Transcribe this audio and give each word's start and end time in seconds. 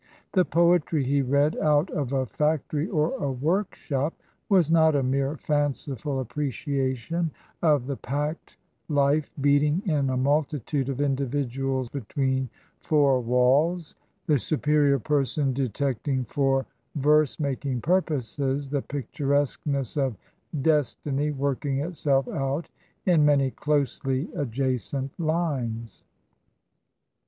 The 0.31 0.45
poetry 0.45 1.03
he 1.03 1.21
read 1.21 1.55
out 1.59 1.91
of 1.91 2.11
a 2.11 2.25
factory 2.25 2.87
or 2.89 3.13
a 3.23 3.31
workshop 3.31 4.15
was 4.49 4.71
not 4.71 4.95
a 4.95 5.03
mere 5.03 5.37
fanciful 5.37 6.19
appreciation 6.21 7.29
of 7.61 7.85
the 7.85 7.97
packed 7.97 8.57
life 8.89 9.31
beating 9.41 9.83
in 9.85 10.09
a 10.09 10.17
multitude 10.17 10.89
of 10.89 11.01
individuals 11.01 11.87
between 11.87 12.49
four 12.79 13.19
walls— 13.21 13.93
^the 14.27 14.41
superior 14.41 14.97
person 14.97 15.53
de 15.53 15.69
tecting 15.69 16.25
for 16.27 16.65
verse 16.95 17.39
making 17.39 17.79
purposes 17.81 18.71
the 18.71 18.81
picturesqueness 18.81 19.97
of 19.97 20.17
destiny 20.63 21.29
working 21.29 21.77
itself 21.81 22.27
out 22.27 22.67
in 23.05 23.23
many 23.23 23.51
closely 23.51 24.31
adjacent 24.33 25.11
lines. 25.19 26.03